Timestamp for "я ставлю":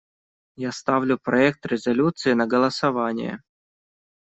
0.55-1.19